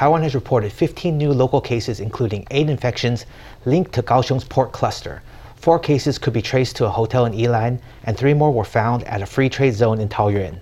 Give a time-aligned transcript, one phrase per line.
[0.00, 3.26] Taiwan has reported 15 new local cases, including eight infections
[3.66, 5.20] linked to Kaohsiung's port cluster.
[5.56, 9.04] Four cases could be traced to a hotel in Yilan, and three more were found
[9.04, 10.58] at a free trade zone in Taoyuan.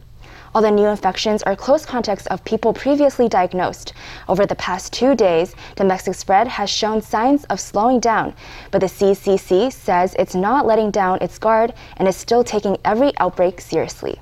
[0.53, 3.93] All the new infections are close contacts of people previously diagnosed.
[4.29, 8.35] Over the past two days, domestic spread has shown signs of slowing down,
[8.73, 13.13] but the CECC says it's not letting down its guard and is still taking every
[13.21, 14.19] outbreak seriously.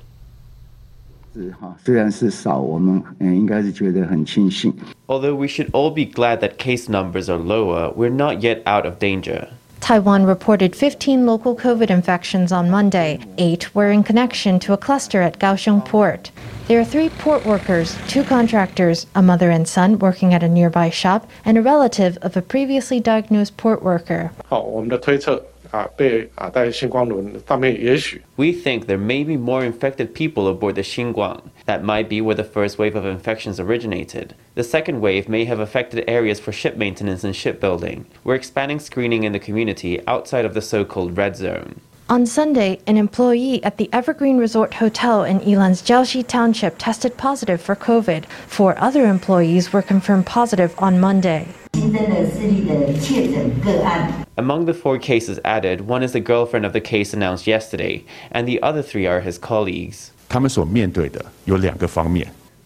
[5.08, 8.84] Although we should all be glad that case numbers are lower, we're not yet out
[8.84, 9.48] of danger.
[9.80, 13.18] Taiwan reported 15 local COVID infections on Monday.
[13.36, 16.30] Eight were in connection to a cluster at Kaohsiung Port.
[16.68, 20.90] There are three port workers, two contractors, a mother and son working at a nearby
[20.90, 24.30] shop, and a relative of a previously diagnosed port worker.
[24.48, 31.40] 好，我们的推测 啊，被啊带星光轮上面也许 We think there may be more infected people aboard the Xinguang.
[31.66, 34.34] That might be where the first wave of infections originated.
[34.54, 38.04] The second wave may have affected areas for ship maintenance and shipbuilding.
[38.22, 41.80] We're expanding screening in the community outside of the so called red zone.
[42.10, 47.62] On Sunday, an employee at the Evergreen Resort Hotel in Yilan's Jiaoxi Township tested positive
[47.62, 48.26] for COVID.
[48.26, 51.46] Four other employees were confirmed positive on Monday.
[54.37, 58.47] Among the four cases added, one is the girlfriend of the case announced yesterday, and
[58.47, 60.11] the other three are his colleagues.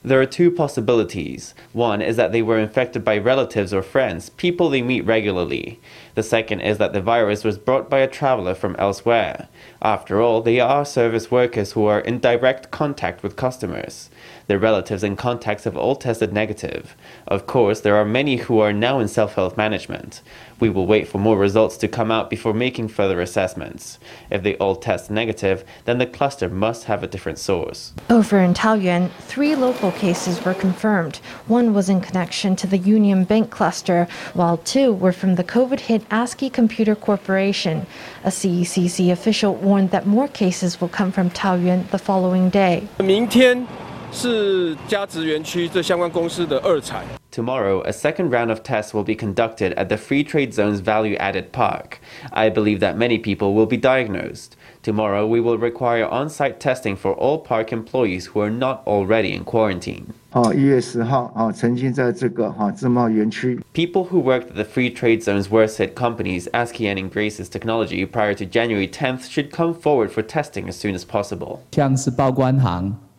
[0.03, 1.53] There are two possibilities.
[1.73, 5.79] One is that they were infected by relatives or friends, people they meet regularly.
[6.15, 9.47] The second is that the virus was brought by a traveler from elsewhere.
[9.81, 14.09] After all, they are service workers who are in direct contact with customers.
[14.52, 16.97] Their relatives and contacts have all tested negative.
[17.25, 20.21] Of course, there are many who are now in self health management.
[20.59, 23.97] We will wait for more results to come out before making further assessments.
[24.29, 27.94] If they all test negative, then the cluster must have a different source.
[28.09, 31.22] Over in Taoyuan, three local cases were confirmed.
[31.47, 35.79] One was in connection to the Union Bank cluster, while two were from the COVID
[35.79, 37.88] hit ASCII Computer Corporation.
[38.25, 42.85] A CECC official warned that more cases will come from Taoyuan the following day.
[43.00, 43.66] 明天
[44.12, 47.04] 是加职园区这相关公司的二采。
[47.31, 51.16] Tomorrow, a second round of tests will be conducted at the Free Trade Zone's value
[51.19, 51.98] added park.
[52.31, 54.56] I believe that many people will be diagnosed.
[54.82, 59.37] Tomorrow, we will require on site testing for all park employees who are not already
[59.37, 60.14] in quarantine.
[60.32, 67.50] 哦，一月十号哦，曾经在这个哈自贸园区 People who worked at the Free Trade Zone's worst hit companies, ASCII and Grace's
[67.50, 71.59] technology, prior to January 10th should come forward for testing as soon as possible.
[71.72, 73.09] 像是报关行、货运承揽业者。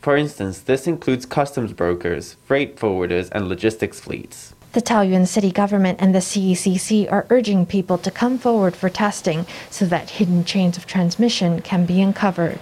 [0.00, 4.54] For instance, this includes customs brokers, freight forwarders, and logistics fleets.
[4.72, 9.46] The Taoyuan city government and the CECC are urging people to come forward for testing
[9.70, 12.58] so that hidden chains of transmission can be uncovered.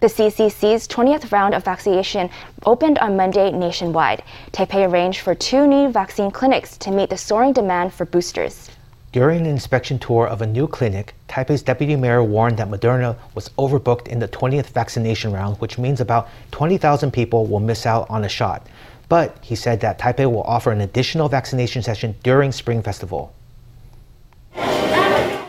[0.00, 2.28] The CECC's 20th round of vaccination
[2.66, 4.24] opened on Monday nationwide.
[4.52, 8.68] Taipei arranged for two new vaccine clinics to meet the soaring demand for boosters.
[9.13, 13.49] During an inspection tour of a new clinic, Taipei's deputy mayor warned that Moderna was
[13.57, 18.23] overbooked in the 20th vaccination round, which means about 20,000 people will miss out on
[18.23, 18.67] a shot.
[19.07, 23.33] But he said that Taipei will offer an additional vaccination session during Spring Festival.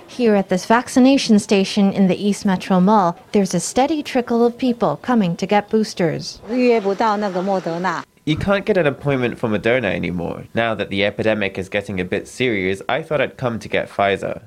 [0.09, 4.57] Here at this vaccination station in the East Metro Mall, there's a steady trickle of
[4.57, 6.41] people coming to get boosters.
[6.49, 8.03] 预约不到那个莫德纳。
[8.28, 10.46] You can't get an appointment for Moderna anymore.
[10.56, 13.88] Now that the epidemic is getting a bit serious, I thought I'd come to get
[13.88, 14.42] Pfizer.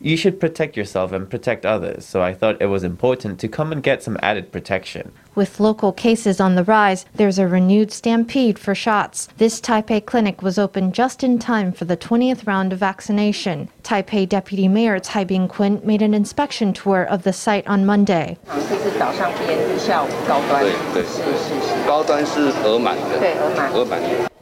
[0.00, 3.72] You should protect yourself and protect others, so I thought it was important to come
[3.72, 5.10] and get some added protection.
[5.34, 9.28] With local cases on the rise, there's a renewed stampede for shots.
[9.38, 13.70] This Taipei clinic was opened just in time for the 20th round of vaccination.
[13.82, 18.36] Taipei Deputy Mayor Cai Bing-kun made an inspection tour of the site on Monday.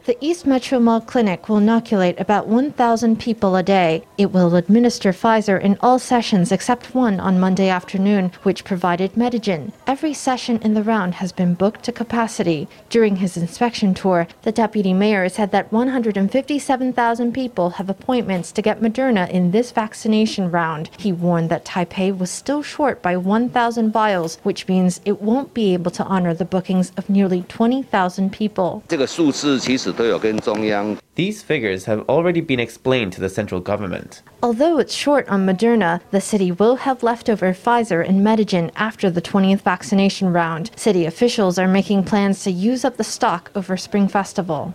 [0.06, 4.02] The East Metro Mall Clinic will inoculate about 1,000 people a day.
[4.16, 9.72] It will administer Pfizer in all sessions except one on Monday afternoon, which provided Medigen.
[9.84, 12.68] Every session in the round has been booked to capacity.
[12.88, 18.80] During his inspection tour, the deputy mayor said that 157,000 people have appointments to get
[18.80, 20.88] Moderna in this vaccination round.
[20.96, 25.74] He warned that Taipei was still short by 1,000 vials, which means it won't be
[25.74, 28.82] able to honor the bookings of nearly 20,000 people.
[28.86, 29.89] 这个数字其实都有跟中央
[31.15, 34.21] These figures have already been explained to the central government.
[34.41, 39.21] Although it's short on Moderna, the city will have leftover Pfizer and Medigen after the
[39.21, 40.71] 20th vaccination round.
[40.75, 44.73] City officials are making plans to use up the stock over Spring Festival.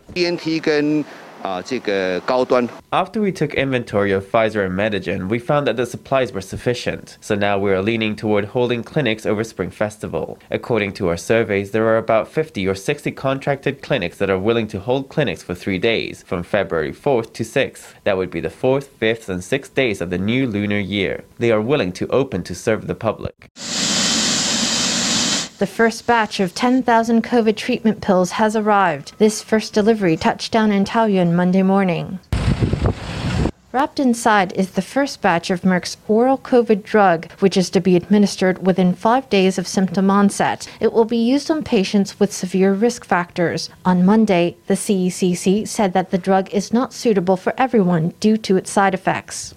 [1.35, 2.67] BNT 跟 啊这个高端。
[2.91, 7.17] After we took inventory of Pfizer and Medigen, we found that the supplies were sufficient.
[7.19, 10.37] So now we are leaning toward holding clinics over Spring Festival.
[10.49, 14.67] According to our surveys, there are about 50 or 60 contracted clinics that are willing
[14.67, 17.93] to hold clinics for three days, from February 4th to 6th.
[18.03, 21.23] That would be the 4th, 5th, and 6th days of the new lunar year.
[21.39, 23.49] They are willing to open to serve the public.
[25.58, 29.12] The first batch of 10,000 COVID treatment pills has arrived.
[29.16, 32.18] This first delivery touched down in Taoyuan Monday morning.
[33.72, 37.96] Wrapped inside is the first batch of Merck's oral COVID drug, which is to be
[37.96, 40.68] administered within five days of symptom onset.
[40.78, 43.70] It will be used on patients with severe risk factors.
[43.86, 48.58] On Monday, the CECC said that the drug is not suitable for everyone due to
[48.58, 49.54] its side effects.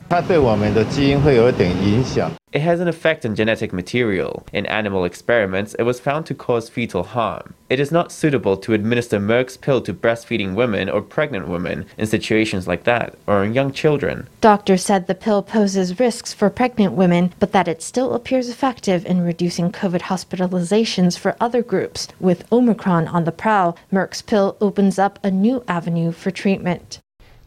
[2.52, 4.44] It has an effect on genetic material.
[4.52, 7.54] In animal experiments, it was found to cause fetal harm.
[7.70, 12.08] It is not suitable to administer Merck's pill to breastfeeding women or pregnant women in
[12.08, 14.28] situations like that, or in young children.
[14.42, 19.06] Doctors said the pill poses risks for pregnant women, but that it still appears effective
[19.06, 22.08] in reducing COVID hospitalizations for other groups.
[22.20, 27.00] With Omicron on the prowl, Merck's pill opens up a new avenue for treatment.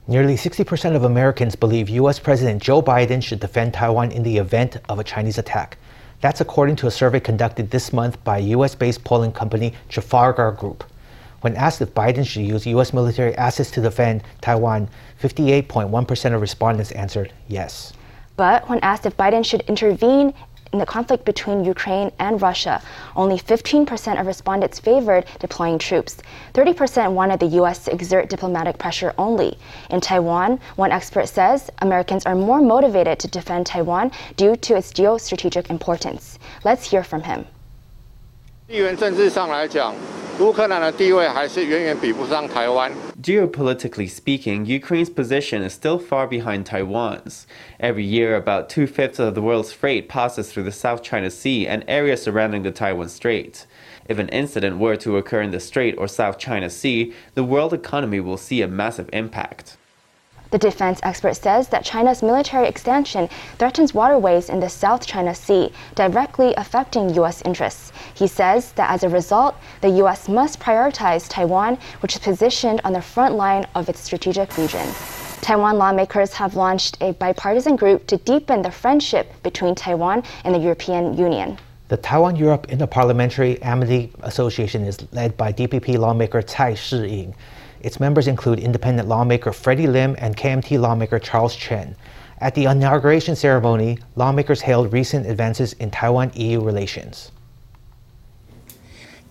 [0.09, 2.19] Nearly 60% of Americans believe U.S.
[2.19, 5.79] President Joe Biden should defend Taiwan in the event of a Chinese attack.
[6.21, 8.75] That's according to a survey conducted this month by U.S.
[8.75, 10.83] based polling company Trafalgar Group.
[11.43, 12.93] When asked if Biden should use U.S.
[12.93, 14.89] military assets to defend Taiwan,
[15.23, 17.93] 58.1% of respondents answered yes.
[18.37, 20.35] But when asked if Biden should intervene
[20.73, 22.83] in the conflict between Ukraine and Russia,
[23.15, 26.19] only 15% of respondents favored deploying troops.
[26.55, 27.85] 30% wanted the U.S.
[27.85, 29.59] to exert diplomatic pressure only.
[29.91, 34.93] In Taiwan, one expert says Americans are more motivated to defend Taiwan due to its
[34.93, 36.39] geostrategic importance.
[36.65, 37.47] Let's hear from him.
[38.72, 39.96] 地缘政治上来讲，
[40.40, 42.92] 乌克兰的地位还是远远比不上台湾。
[43.24, 47.46] Geopolitically speaking, Ukraine's position is still far behind Taiwan's.
[47.80, 51.66] Every year, about two fifths of the world's freight passes through the South China Sea
[51.68, 53.66] and areas surrounding the Taiwan Strait.
[54.08, 57.74] If an incident were to occur in the Strait or South China Sea, the world
[57.74, 59.78] economy will see a massive impact.
[60.53, 65.73] The defense expert says that China's military expansion threatens waterways in the South China Sea,
[65.95, 67.41] directly affecting U.S.
[67.47, 67.91] interests.
[68.13, 70.29] He says that as a result, the U.S.
[70.29, 74.87] must prioritize Taiwan, which is positioned on the front line of its strategic region.
[75.41, 80.59] Taiwan lawmakers have launched a bipartisan group to deepen the friendship between Taiwan and the
[80.59, 81.59] European Union.
[81.89, 87.35] The Taiwan Europe Interparliamentary Amity Association is led by DPP lawmaker Tsai Shi-ying.
[87.83, 91.97] Its members include independent lawmaker Freddie Lim and KMT lawmaker Charles Chen.
[92.39, 97.33] At the inauguration ceremony, lawmakers hailed recent advances in Taiwan EU relations.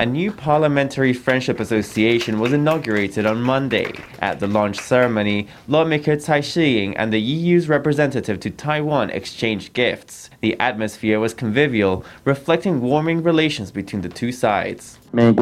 [0.01, 3.93] A new parliamentary friendship association was inaugurated on Monday.
[4.17, 10.31] At the launch ceremony, lawmaker Tsai Shiying and the EU's representative to Taiwan exchanged gifts.
[10.39, 14.97] The atmosphere was convivial, reflecting warming relations between the two sides.
[15.13, 15.35] At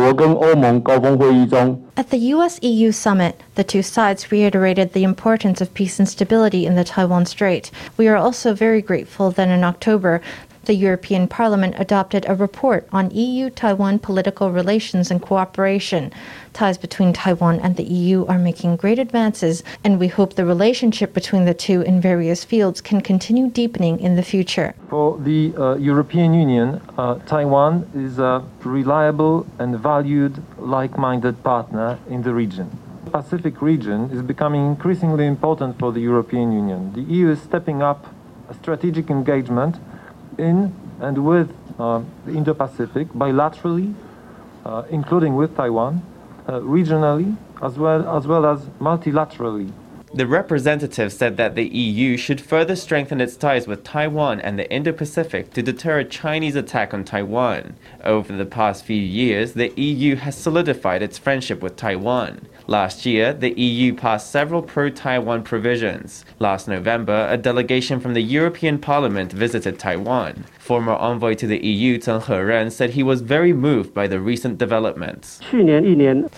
[2.09, 6.75] the US EU summit, the two sides reiterated the importance of peace and stability in
[6.75, 7.71] the Taiwan Strait.
[7.95, 10.21] We are also very grateful that in October,
[10.69, 16.13] the European Parliament adopted a report on EU Taiwan political relations and cooperation.
[16.53, 21.11] Ties between Taiwan and the EU are making great advances, and we hope the relationship
[21.11, 24.75] between the two in various fields can continue deepening in the future.
[24.91, 31.97] For the uh, European Union, uh, Taiwan is a reliable and valued like minded partner
[32.11, 32.69] in the region.
[33.05, 36.93] The Pacific region is becoming increasingly important for the European Union.
[36.93, 38.13] The EU is stepping up
[38.61, 39.77] strategic engagement
[40.37, 43.93] in and with uh, the Indo Pacific bilaterally,
[44.65, 46.01] uh, including with Taiwan,
[46.47, 49.71] uh, regionally, as well, as well as multilaterally.
[50.11, 54.69] The representative said that the EU should further strengthen its ties with Taiwan and the
[54.71, 57.75] Indo Pacific to deter a Chinese attack on Taiwan.
[58.03, 62.47] Over the past few years, the EU has solidified its friendship with Taiwan.
[62.69, 66.23] Last year, the EU passed several pro Taiwan provisions.
[66.37, 70.45] Last November, a delegation from the European Parliament visited Taiwan.
[70.69, 74.59] Former envoy to the EU, Zheng Heren, said he was very moved by the recent
[74.59, 75.39] developments.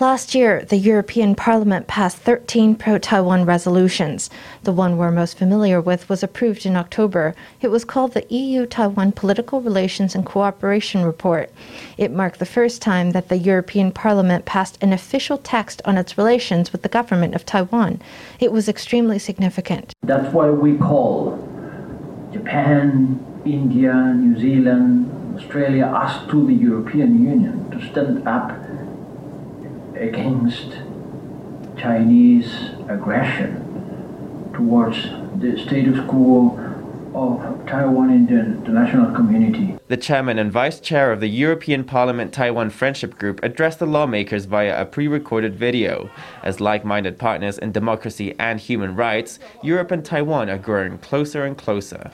[0.00, 4.30] Last year, the European Parliament passed 13 pro Taiwan resolutions.
[4.62, 7.34] The one we're most familiar with was approved in October.
[7.60, 11.52] It was called the EU Taiwan Political Relations and Cooperation Report.
[11.98, 16.16] It marked the first time that the European Parliament passed an official text on its
[16.16, 18.00] relations with the government of Taiwan.
[18.40, 19.92] It was extremely significant.
[20.02, 21.51] That's why we call
[22.32, 28.52] Japan, India, New Zealand, Australia, us to the European Union to stand up
[29.94, 30.78] against
[31.76, 33.58] Chinese aggression
[34.54, 34.96] towards
[35.36, 36.56] the status quo
[37.14, 39.76] of Taiwan in the international community.
[39.88, 44.46] The chairman and vice chair of the European Parliament Taiwan Friendship Group addressed the lawmakers
[44.46, 46.10] via a pre recorded video.
[46.42, 51.44] As like minded partners in democracy and human rights, Europe and Taiwan are growing closer
[51.44, 52.10] and closer.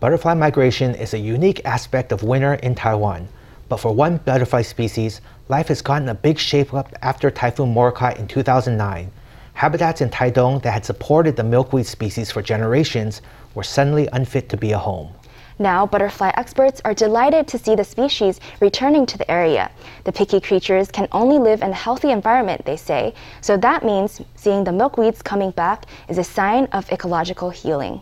[0.00, 3.28] Butterfly migration is a unique aspect of winter in Taiwan.
[3.68, 8.26] But for one butterfly species, life has gotten a big shakeup after Typhoon Morakot in
[8.26, 9.10] 2009.
[9.58, 13.22] Habitats in Taidong that had supported the milkweed species for generations
[13.56, 15.12] were suddenly unfit to be a home.
[15.58, 19.72] Now, butterfly experts are delighted to see the species returning to the area.
[20.04, 24.20] The picky creatures can only live in a healthy environment, they say, so that means
[24.36, 28.00] seeing the milkweeds coming back is a sign of ecological healing.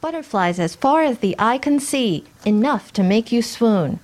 [0.00, 4.00] Butterflies as far as the eye can see, enough to make you swoon.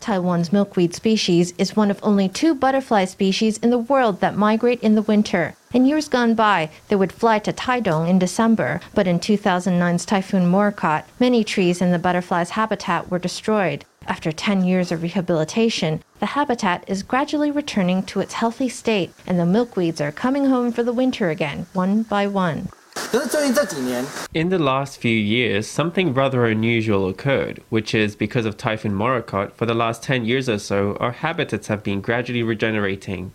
[0.00, 4.80] Taiwan's milkweed species is one of only two butterfly species in the world that migrate
[4.82, 5.54] in the winter.
[5.72, 10.50] In years gone by, they would fly to Taidong in December, but in 2009's Typhoon
[10.50, 13.84] Morakot, many trees in the butterfly's habitat were destroyed.
[14.06, 19.38] After 10 years of rehabilitation, the habitat is gradually returning to its healthy state, and
[19.38, 22.70] the milkweeds are coming home for the winter again, one by one.
[23.12, 29.50] In the last few years, something rather unusual occurred, which is because of Typhoon Morakot,
[29.54, 33.32] for the last 10 years or so, our habitats have been gradually regenerating.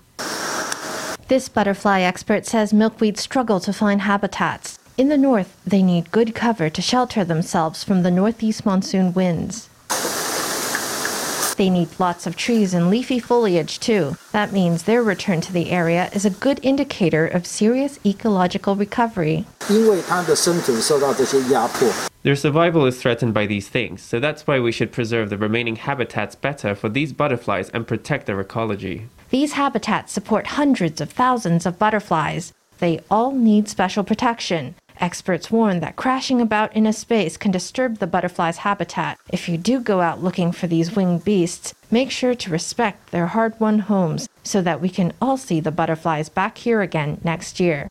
[1.27, 4.79] This butterfly expert says milkweeds struggle to find habitats.
[4.98, 9.70] In the north, they need good cover to shelter themselves from the northeast monsoon winds.
[11.57, 14.17] They need lots of trees and leafy foliage too.
[14.31, 19.45] That means their return to the area is a good indicator of serious ecological recovery.
[22.24, 25.75] Their survival is threatened by these things, so that's why we should preserve the remaining
[25.75, 29.07] habitats better for these butterflies and protect their ecology.
[29.29, 32.53] These habitats support hundreds of thousands of butterflies.
[32.79, 34.75] They all need special protection.
[34.99, 39.19] Experts warn that crashing about in a space can disturb the butterfly's habitat.
[39.29, 43.27] If you do go out looking for these winged beasts, make sure to respect their
[43.27, 47.59] hard won homes so that we can all see the butterflies back here again next
[47.59, 47.89] year.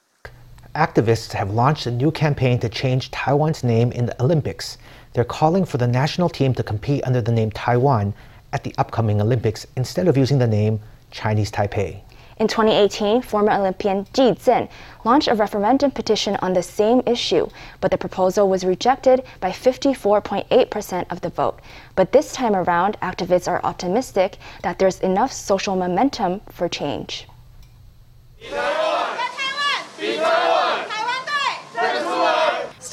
[0.75, 4.79] Activists have launched a new campaign to change Taiwan's name in the Olympics.
[5.13, 8.15] They're calling for the national team to compete under the name Taiwan
[8.53, 10.81] at the upcoming Olympics instead of using the name
[11.11, 12.01] Chinese Taipei.
[12.37, 14.69] In 2018, former Olympian Ji Zhen
[15.05, 17.49] launched a referendum petition on the same issue,
[17.81, 21.61] but the proposal was rejected by 54.8% of the vote.
[21.95, 27.29] But this time around, activists are optimistic that there's enough social momentum for change.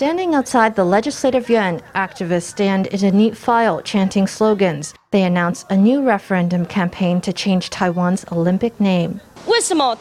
[0.01, 4.95] Standing outside the Legislative Yuan, activists stand in a neat file chanting slogans.
[5.11, 9.21] They announce a new referendum campaign to change Taiwan's Olympic name.
[9.47, 9.97] 为什么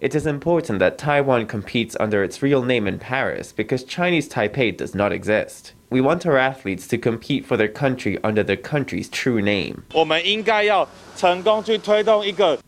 [0.00, 4.74] it is important that Taiwan competes under its real name in Paris because Chinese Taipei
[4.74, 5.74] does not exist.
[5.90, 9.84] We want our athletes to compete for their country under their country's true name.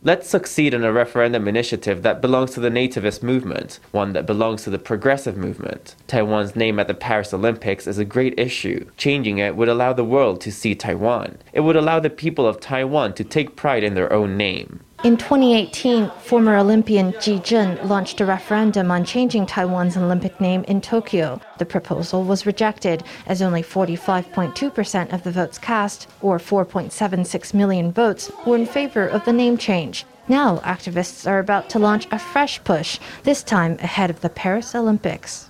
[0.03, 4.63] Let's succeed in a referendum initiative that belongs to the nativist movement, one that belongs
[4.63, 5.95] to the progressive movement.
[6.05, 8.89] Taiwan's name at the Paris Olympics is a great issue.
[8.95, 11.39] Changing it would allow the world to see Taiwan.
[11.51, 14.81] It would allow the people of Taiwan to take pride in their own name.
[15.03, 20.81] In 2018, former Olympian Ji Zhen launched a referendum on changing Taiwan's Olympic name in
[20.81, 21.39] Tokyo.
[21.59, 28.31] The proposal was rejected, as only 45.2% of the votes cast, or 4.76 million votes,
[28.47, 30.03] were in favor of the name change.
[30.27, 34.73] Now, activists are about to launch a fresh push, this time ahead of the Paris
[34.73, 35.46] Olympics.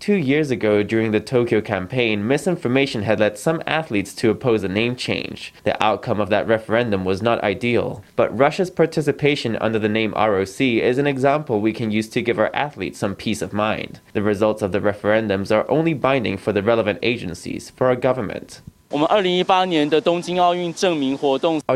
[0.00, 4.68] Two years ago, during the Tokyo campaign, misinformation had led some athletes to oppose a
[4.68, 5.52] name change.
[5.64, 10.60] The outcome of that referendum was not ideal, but Russia's participation under the name ROC
[10.60, 14.00] is an example we can use to give our athletes some peace of mind.
[14.14, 18.62] The results of the referendums are only binding for the relevant agencies, for our government.
[18.90, 19.06] Our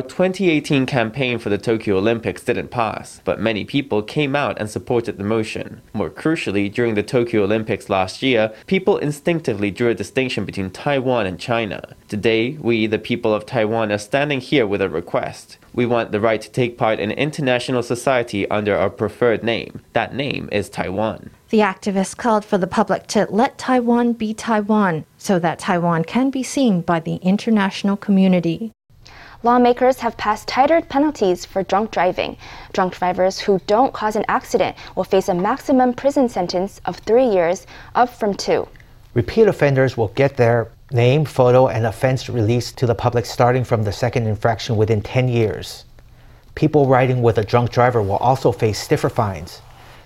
[0.01, 5.19] 2018 campaign for the Tokyo Olympics didn't pass, but many people came out and supported
[5.19, 5.83] the motion.
[5.93, 11.27] More crucially, during the Tokyo Olympics last year, people instinctively drew a distinction between Taiwan
[11.27, 11.95] and China.
[12.09, 15.59] Today, we, the people of Taiwan, are standing here with a request.
[15.75, 19.83] We want the right to take part in international society under our preferred name.
[19.93, 21.31] That name is Taiwan.
[21.51, 26.31] The activists called for the public to let Taiwan be Taiwan so that Taiwan can
[26.31, 28.73] be seen by the international community.
[29.43, 32.37] Lawmakers have passed tighter penalties for drunk driving.
[32.73, 37.27] Drunk drivers who don't cause an accident will face a maximum prison sentence of three
[37.27, 38.69] years, up from two.
[39.15, 43.83] Repeat offenders will get their Name, photo, and offense released to the public starting from
[43.83, 45.87] the second infraction within 10 years.
[46.55, 49.63] People riding with a drunk driver will also face stiffer fines.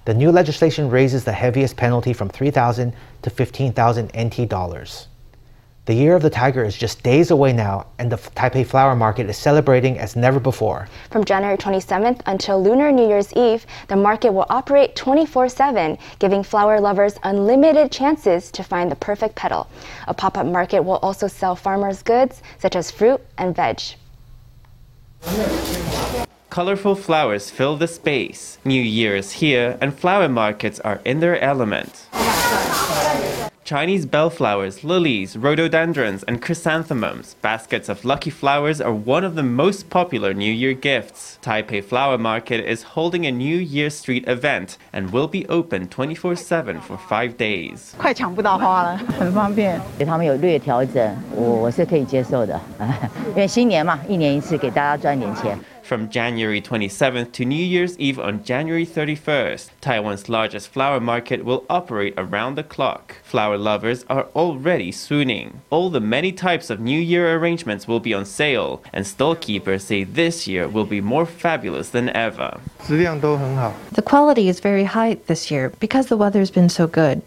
[0.07, 5.09] The new legislation raises the heaviest penalty from 3,000 to 15,000 NT dollars.
[5.87, 9.29] The Year of the Tiger is just days away now, and the Taipei Flower Market
[9.29, 10.87] is celebrating as never before.
[11.11, 16.45] From January 27th until Lunar New Year's Eve, the market will operate 24 7, giving
[16.45, 19.67] flower lovers unlimited chances to find the perfect petal.
[20.07, 23.81] A pop up market will also sell farmers' goods such as fruit and veg.
[26.57, 28.57] Colorful flowers fill the space.
[28.65, 32.07] New Year is here, and flower markets are in their element.
[33.67, 37.35] Chinese bellflowers, lilies, rhododendrons, and chrysanthemums.
[37.43, 41.39] Baskets of lucky flowers are one of the most popular New Year gifts.
[41.43, 46.37] Taipei Flower Market is holding a New Year Street event and will be open 24
[46.37, 47.95] 7 for five days.
[55.87, 59.71] from January 27th to New Year's Eve on January 31st.
[59.81, 63.15] Taiwan's largest flower market will operate around the clock.
[63.23, 65.63] Flower lovers are already swooning.
[65.71, 70.03] All the many types of New Year arrangements will be on sale, and stallkeepers say
[70.05, 72.61] this year will be more fabulous than ever.
[72.89, 77.23] The quality is very high this year because the weather's been so good.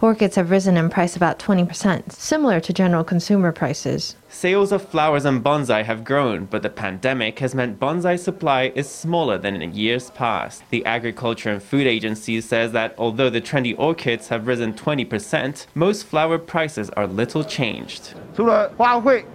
[0.00, 4.16] Orchids have risen in price about 20%, similar to general consumer prices.
[4.31, 8.87] Sales of flowers and bonsai have grown, but the pandemic has meant bonsai supply is
[8.87, 10.63] smaller than in years past.
[10.69, 16.05] The Agriculture and Food Agency says that although the trendy orchids have risen 20%, most
[16.05, 18.13] flower prices are little changed.
[18.35, 19.25] 除了花卉的销售之外，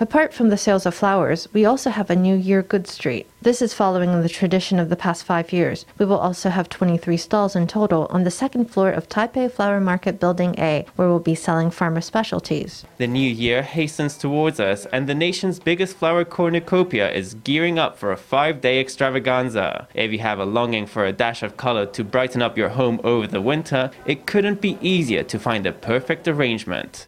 [0.00, 3.26] Apart from the sales of flowers, we also have a New Year goods street.
[3.42, 5.84] This is following the tradition of the past five years.
[5.98, 9.78] We will also have 23 stalls in total on the second floor of Taipei Flower
[9.78, 12.86] Market Building A, where we'll be selling farmer specialties.
[12.96, 17.98] The new year hastens towards us, and the nation's biggest flower cornucopia is gearing up
[17.98, 19.86] for a five day extravaganza.
[19.94, 23.00] If you have a longing for a dash of color to brighten up your home
[23.04, 27.06] over the winter, it couldn't be easier to find the perfect arrangement.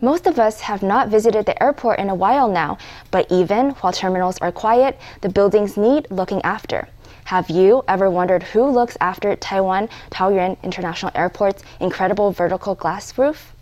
[0.00, 2.78] Most of us have not visited the airport in a while now,
[3.10, 6.88] but even while terminals are quiet, the buildings need looking after.
[7.24, 13.52] Have you ever wondered who looks after Taiwan Taoyuan International Airport's incredible vertical glass roof?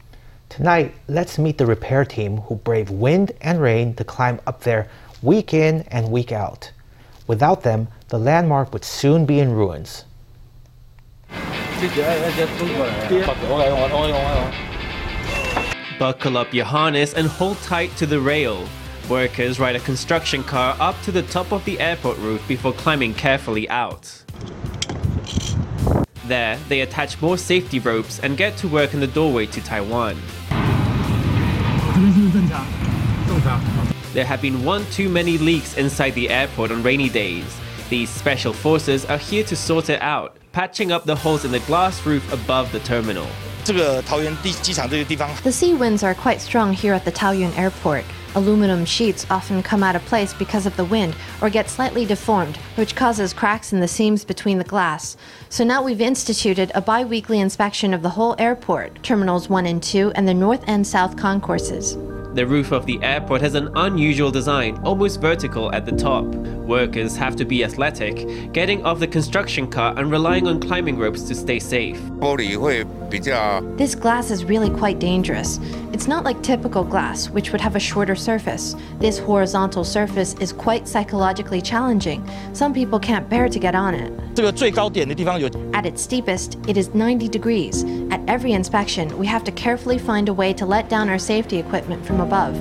[0.50, 4.90] Tonight, let's meet the repair team who brave wind and rain to climb up there
[5.22, 6.70] week in and week out.
[7.26, 10.04] Without them, the landmark would soon be in ruins.
[15.98, 18.68] Buckle up your harness and hold tight to the rail.
[19.08, 23.14] Workers ride a construction car up to the top of the airport roof before climbing
[23.14, 24.22] carefully out.
[26.26, 30.16] There, they attach more safety ropes and get to work in the doorway to Taiwan.
[34.12, 37.58] There have been one too many leaks inside the airport on rainy days.
[37.88, 41.60] These special forces are here to sort it out, patching up the holes in the
[41.60, 43.28] glass roof above the terminal.
[45.42, 48.04] The sea winds are quite strong here at the Taoyuan Airport.
[48.36, 52.58] Aluminum sheets often come out of place because of the wind or get slightly deformed,
[52.76, 55.16] which causes cracks in the seams between the glass.
[55.48, 59.82] So now we've instituted a bi weekly inspection of the whole airport, terminals 1 and
[59.82, 61.96] 2, and the north and south concourses.
[62.36, 66.26] The roof of the airport has an unusual design, almost vertical at the top.
[66.26, 71.22] Workers have to be athletic, getting off the construction car and relying on climbing ropes
[71.22, 71.98] to stay safe.
[73.78, 75.58] This glass is really quite dangerous.
[75.94, 78.76] It's not like typical glass, which would have a shorter surface.
[78.98, 82.28] This horizontal surface is quite psychologically challenging.
[82.52, 84.12] Some people can't bear to get on it.
[85.74, 87.84] At its steepest, it is 90 degrees.
[88.10, 91.56] At every inspection, we have to carefully find a way to let down our safety
[91.56, 92.54] equipment from above.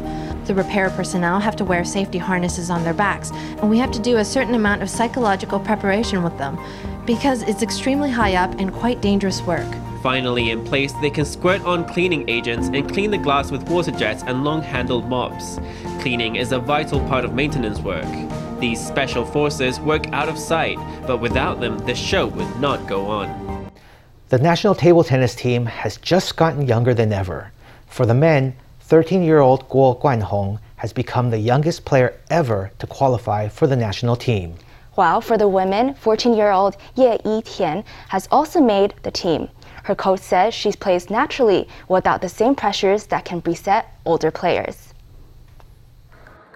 [0.48, 4.00] The repair personnel have to wear safety harnesses on their backs, and we have to
[4.00, 6.58] do a certain amount of psychological preparation with them
[7.06, 9.68] because it's extremely high up and quite dangerous work.
[10.02, 13.92] Finally in place, they can squirt on cleaning agents and clean the glass with water
[13.92, 15.60] jets and long-handled mops.
[16.00, 18.06] Cleaning is a vital part of maintenance work.
[18.66, 23.06] These special forces work out of sight, but without them, the show would not go
[23.06, 23.70] on.
[24.30, 27.52] The national table tennis team has just gotten younger than ever.
[27.86, 32.88] For the men, 13 year old Guo Guanhong has become the youngest player ever to
[32.88, 34.56] qualify for the national team.
[34.96, 39.48] While for the women, 14 year old Ye Yitian has also made the team.
[39.84, 44.95] Her coach says she plays naturally without the same pressures that can beset older players.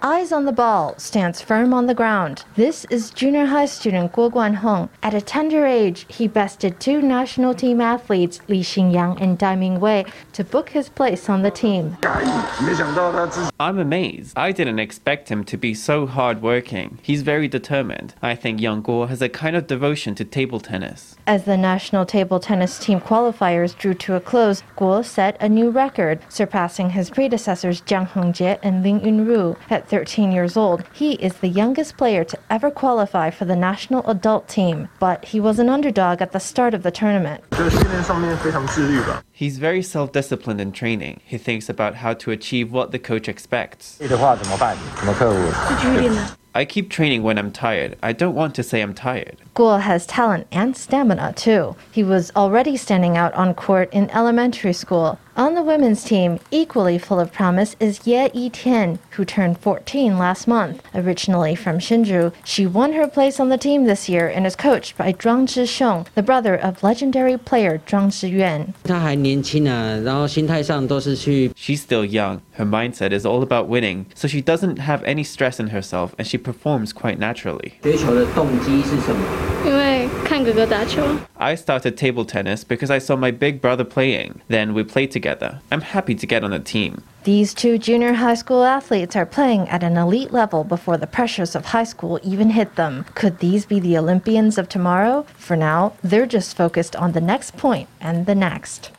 [0.02, 2.46] Eyes on the ball, stands firm on the ground.
[2.56, 4.88] This is junior high student Guo Guanhong.
[5.04, 10.10] At a tender age, he bested two national team athletes, Li Xingyang and Dai Mingwei,
[10.32, 11.98] to book his place on the team.
[13.60, 14.38] I'm amazed.
[14.38, 17.00] I didn't expect him to be so hardworking.
[17.02, 18.16] He's very determined.
[18.22, 21.18] I think young Guo has a kind of devotion to table tennis.
[21.28, 25.70] As the national table tennis team qualifiers drew to a close, Guo set a new
[25.70, 29.58] record, surpassing his predecessors Jiang Hongjie and Lin Yunru.
[29.70, 34.08] At 13 years old, he is the youngest player to ever qualify for the national
[34.08, 37.43] adult team, but he was an underdog at the start of the tournament.
[39.32, 41.21] He's very self disciplined in training.
[41.25, 43.99] He thinks about how to achieve what the coach expects.
[46.56, 47.97] I keep training when I'm tired.
[48.02, 49.38] I don't want to say I'm tired.
[49.56, 51.75] Guo has talent and stamina too.
[51.91, 55.19] He was already standing out on court in elementary school.
[55.38, 60.18] On the women's team, equally full of promise is Ye Yi Tian, who turned 14
[60.18, 60.82] last month.
[60.94, 64.98] Originally from Hsinchu, she won her place on the team this year and is coached
[64.98, 68.74] by Zhuang Zhixiong, the brother of legendary player Zhuang Zhiyuan.
[71.56, 72.42] She's still young.
[72.52, 76.28] Her mindset is all about winning, so she doesn't have any stress in herself and
[76.28, 77.74] she performs quite naturally.
[79.65, 79.99] 因为
[81.38, 84.42] I started table tennis because I saw my big brother playing.
[84.48, 85.60] Then we played together.
[85.72, 87.04] I'm happy to get on a team.
[87.24, 91.56] These two junior high school athletes are playing at an elite level before the pressures
[91.56, 93.06] of high school even hit them.
[93.15, 95.26] Could these be the Olympians of tomorrow?
[95.36, 98.92] For now, they're just focused on the next point and the next.